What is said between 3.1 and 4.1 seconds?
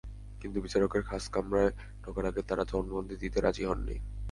দিতে রাজি হননি।